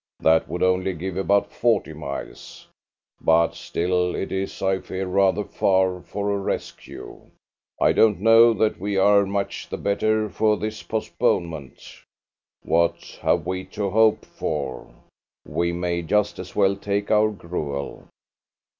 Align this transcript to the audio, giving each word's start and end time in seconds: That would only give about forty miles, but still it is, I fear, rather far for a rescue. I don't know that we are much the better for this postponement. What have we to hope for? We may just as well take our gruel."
That 0.19 0.49
would 0.49 0.63
only 0.63 0.93
give 0.95 1.15
about 1.15 1.51
forty 1.51 1.93
miles, 1.93 2.65
but 3.21 3.53
still 3.53 4.15
it 4.15 4.31
is, 4.31 4.59
I 4.59 4.79
fear, 4.79 5.05
rather 5.05 5.43
far 5.43 6.01
for 6.01 6.31
a 6.33 6.39
rescue. 6.39 7.29
I 7.79 7.91
don't 7.91 8.19
know 8.19 8.51
that 8.55 8.79
we 8.79 8.97
are 8.97 9.27
much 9.27 9.69
the 9.69 9.77
better 9.77 10.27
for 10.27 10.57
this 10.57 10.81
postponement. 10.81 11.83
What 12.63 13.19
have 13.21 13.45
we 13.45 13.63
to 13.77 13.91
hope 13.91 14.25
for? 14.25 14.91
We 15.47 15.71
may 15.71 16.01
just 16.01 16.39
as 16.39 16.55
well 16.55 16.75
take 16.75 17.11
our 17.11 17.29
gruel." 17.29 18.07